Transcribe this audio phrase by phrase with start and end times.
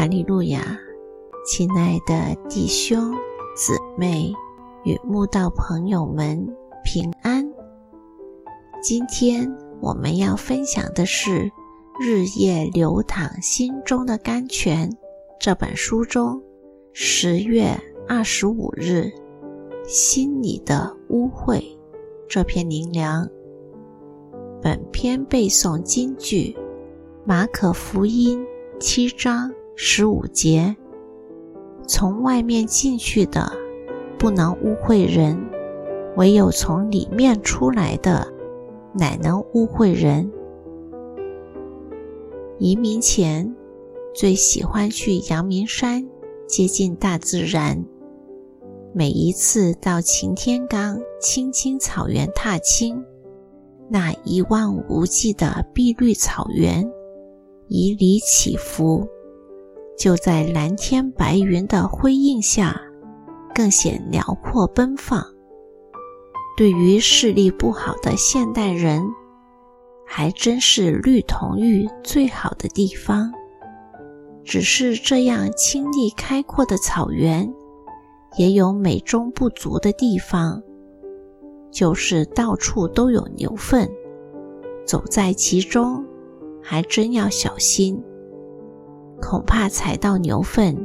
[0.00, 0.78] 哈利路亚，
[1.44, 3.14] 亲爱的弟兄
[3.54, 4.32] 姊妹
[4.82, 7.46] 与慕道朋友们平安。
[8.82, 11.30] 今天我们要分享的是
[12.00, 14.90] 《日夜流淌心中的甘泉》
[15.38, 16.42] 这本书中
[16.94, 19.12] 十月二十五日
[19.84, 21.62] “心里的污秽”
[22.26, 23.28] 这篇灵粮。
[24.62, 26.56] 本篇背诵金句：
[27.22, 28.42] 马可福音
[28.80, 29.52] 七章。
[29.74, 30.76] 十五节，
[31.86, 33.50] 从外面进去的
[34.18, 35.38] 不能污秽人，
[36.16, 38.32] 唯有从里面出来的，
[38.92, 40.30] 乃能污秽人。
[42.58, 43.56] 移民前
[44.14, 46.06] 最喜欢去阳明山，
[46.46, 47.82] 接近大自然。
[48.92, 53.02] 每一次到擎天岗青青草原踏青，
[53.88, 56.92] 那一望无际的碧绿草原，
[57.68, 59.08] 以里起伏。
[60.00, 62.80] 就在蓝天白云的辉映下，
[63.54, 65.22] 更显辽阔奔放。
[66.56, 69.02] 对于视力不好的现代人，
[70.06, 73.30] 还真是绿铜玉最好的地方。
[74.42, 77.52] 只是这样清丽开阔的草原，
[78.38, 80.62] 也有美中不足的地方，
[81.70, 83.86] 就是到处都有牛粪，
[84.86, 86.02] 走在其中，
[86.62, 88.02] 还真要小心。
[89.20, 90.76] 恐怕踩到牛粪，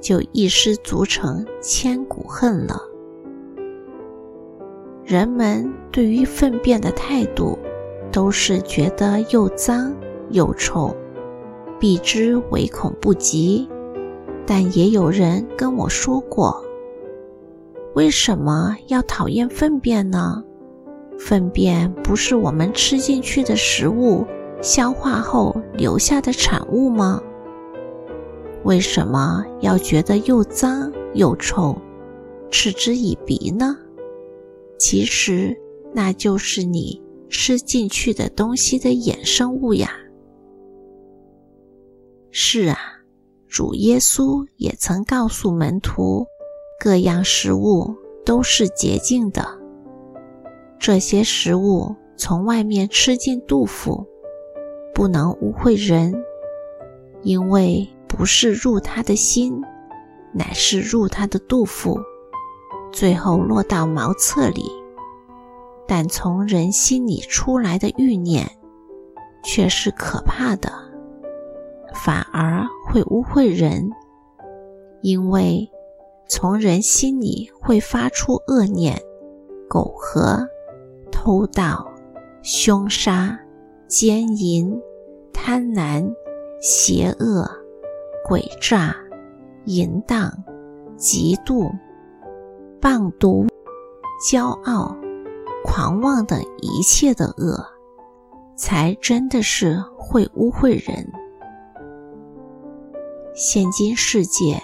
[0.00, 2.80] 就一失足成千古恨了。
[5.04, 7.58] 人们对于粪便的态度，
[8.10, 9.94] 都是觉得又脏
[10.30, 10.94] 又臭，
[11.78, 13.68] 避之唯恐不及。
[14.46, 16.64] 但也有人跟我说过，
[17.94, 20.42] 为什么要讨厌粪便呢？
[21.18, 24.26] 粪便不是我们吃进去的食物
[24.60, 27.22] 消化后留下的产物吗？
[28.64, 31.76] 为什么要觉得又脏又臭，
[32.48, 33.76] 嗤之以鼻呢？
[34.78, 35.56] 其实
[35.92, 39.90] 那就是你吃进去的东西的衍生物呀。
[42.30, 42.78] 是啊，
[43.48, 46.24] 主耶稣也曾告诉门徒，
[46.78, 49.44] 各样食物都是洁净的。
[50.78, 54.06] 这些食物从外面吃进肚腹，
[54.94, 56.14] 不能污秽人，
[57.22, 57.88] 因为。
[58.16, 59.62] 不是入他的心，
[60.32, 61.98] 乃是入他的肚腹，
[62.92, 64.64] 最后落到茅厕里。
[65.88, 68.48] 但从人心里出来的欲念，
[69.42, 70.70] 却是可怕的，
[71.94, 73.90] 反而会污秽人，
[75.00, 75.68] 因为
[76.28, 79.00] 从人心里会发出恶念、
[79.68, 80.46] 苟合、
[81.10, 81.90] 偷盗、
[82.42, 83.38] 凶杀、
[83.88, 84.80] 奸淫、
[85.32, 86.10] 贪婪、
[86.60, 87.61] 邪恶。
[88.24, 88.94] 诡诈、
[89.64, 90.32] 淫荡、
[90.96, 91.70] 嫉妒、
[92.80, 93.46] 棒毒、
[94.30, 94.96] 骄傲、
[95.64, 97.64] 狂妄等一切的恶，
[98.56, 101.10] 才真的是会污秽人。
[103.34, 104.62] 现今世界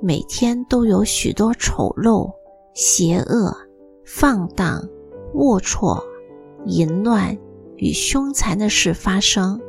[0.00, 2.32] 每天都有许多丑陋、
[2.74, 3.54] 邪恶、
[4.04, 4.82] 放荡、
[5.34, 6.02] 龌龊、
[6.64, 7.36] 淫乱
[7.76, 9.60] 与凶残的事发生。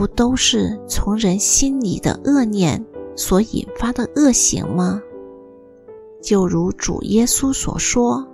[0.00, 2.82] 不都是从人心里的恶念
[3.14, 5.02] 所引发的恶行吗？
[6.22, 8.26] 就如主耶稣所说：“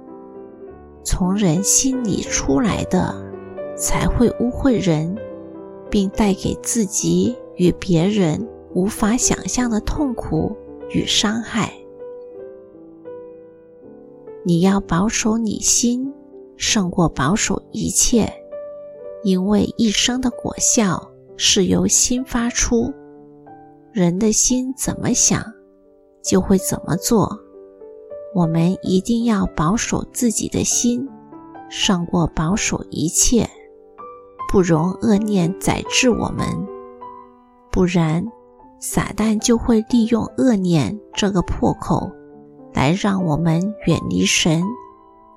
[1.03, 3.13] 从人心里出来的，
[3.77, 5.17] 才会污秽人，
[5.91, 10.57] 并带给自己与别人无法想象的痛苦
[10.91, 11.73] 与伤害。”
[14.47, 16.15] 你要保守你心，
[16.57, 18.33] 胜过保守一切，
[19.25, 21.11] 因为一生的果效。
[21.37, 22.93] 是由心发出，
[23.93, 25.45] 人的心怎么想，
[26.23, 27.39] 就会怎么做。
[28.35, 31.09] 我们一定要保守自己的心，
[31.71, 33.49] 胜过保守一切，
[34.51, 36.47] 不容恶念宰制我们。
[37.71, 38.27] 不然，
[38.79, 42.11] 撒旦就会利用恶念这个破口，
[42.75, 44.63] 来让我们远离神，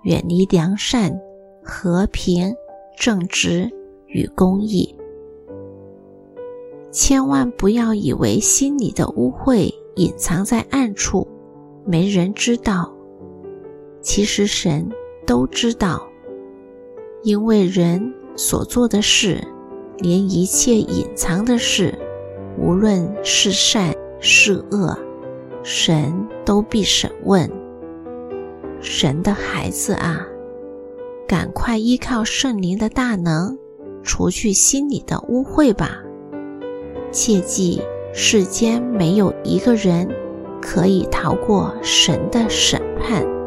[0.03, 1.17] 远离良善、
[1.63, 2.53] 和平、
[2.97, 3.69] 正直
[4.07, 4.93] 与公义。
[6.91, 11.27] 千万不要以为心里的污秽隐藏在暗处，
[11.85, 12.91] 没人知道。
[14.01, 14.89] 其实神
[15.25, 16.07] 都知道，
[17.21, 19.45] 因为人所做的事，
[19.99, 21.93] 连一切隐藏的事，
[22.57, 24.97] 无论是善是恶，
[25.61, 27.47] 神都必审问。
[28.81, 30.25] 神的孩子啊，
[31.27, 33.57] 赶快依靠圣灵的大能，
[34.01, 36.01] 除去心里的污秽吧。
[37.11, 37.81] 切记
[38.13, 40.07] 世间没有一个人
[40.61, 43.38] 可以逃过神的审判。